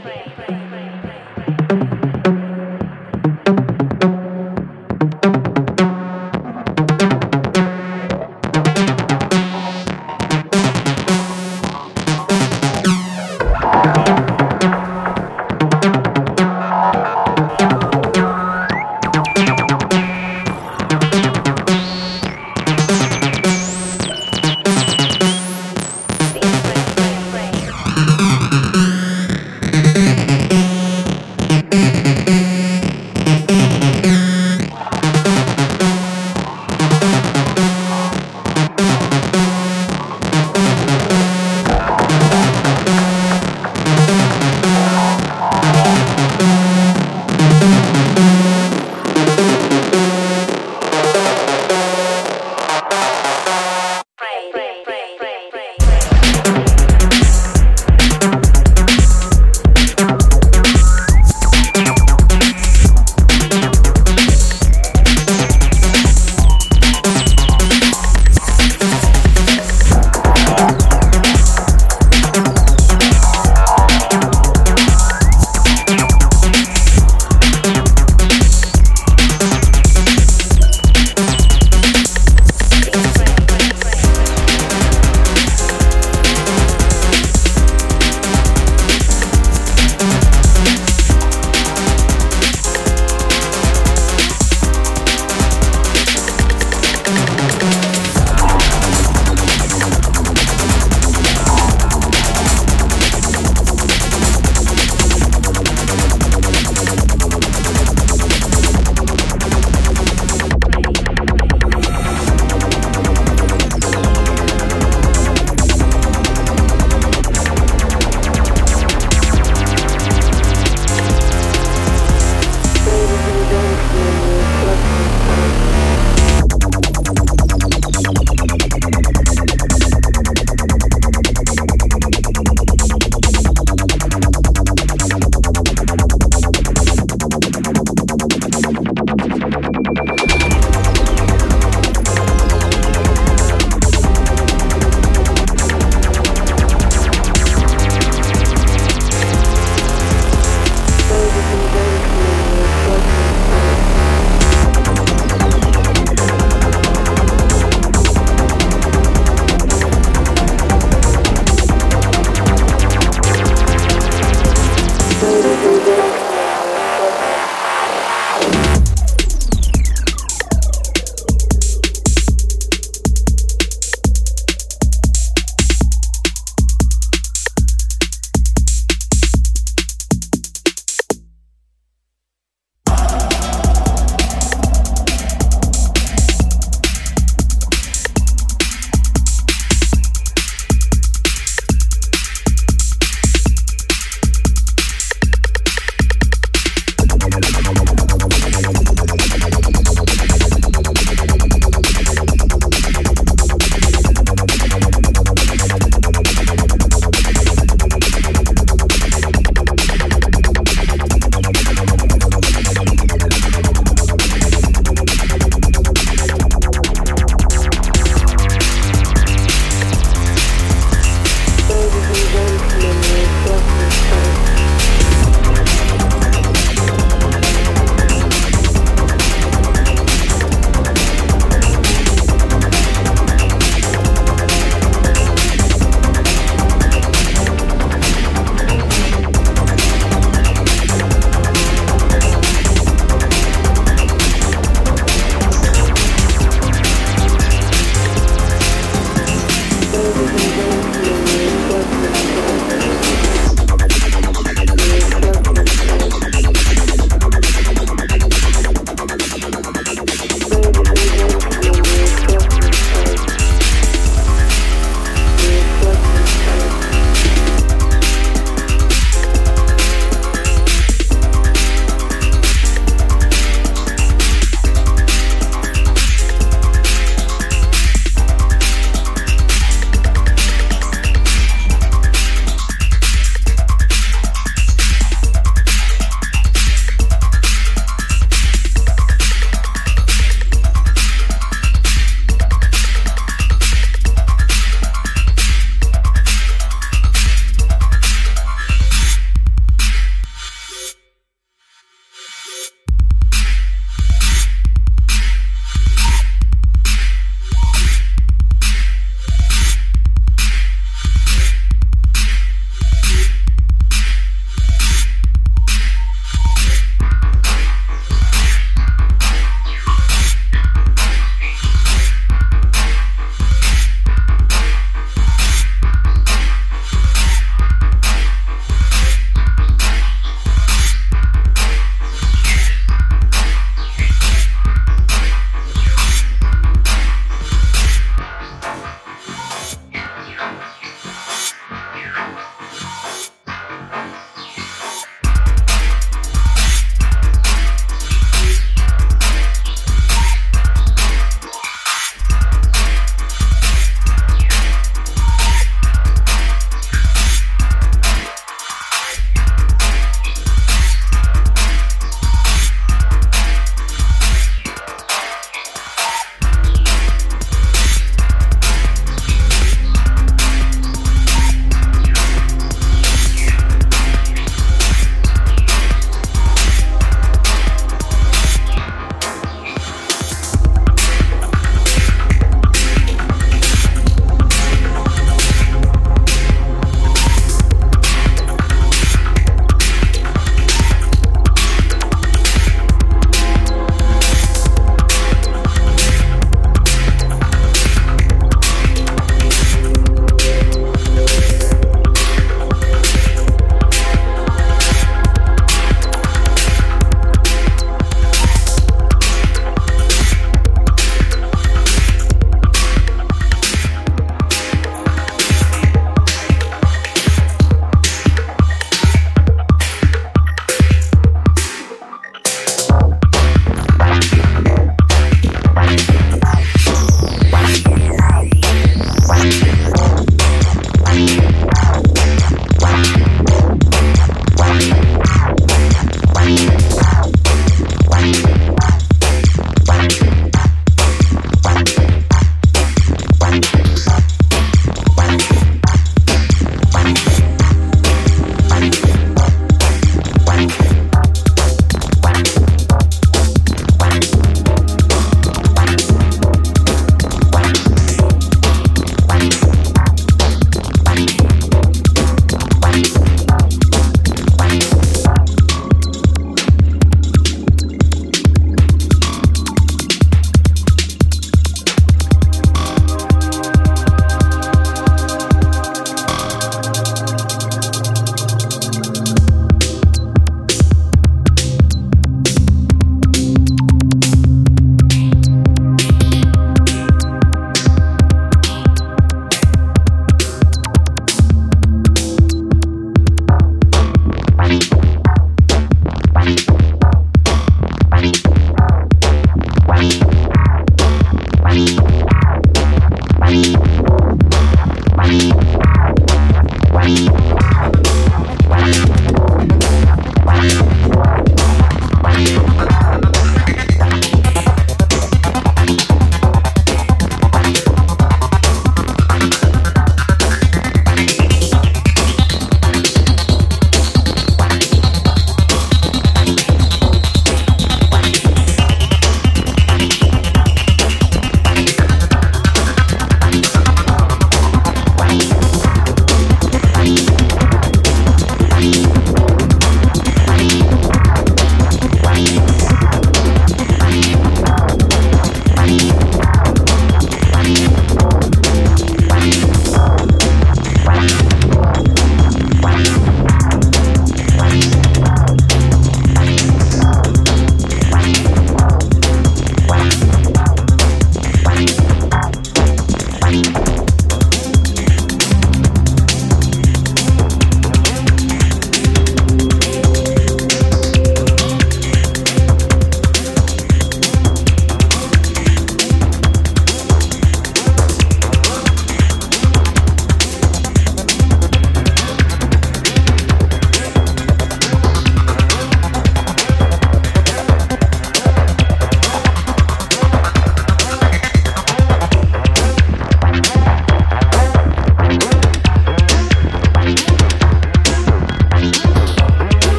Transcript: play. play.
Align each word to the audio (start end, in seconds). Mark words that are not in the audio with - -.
play. 0.00 0.32
play. 0.34 0.59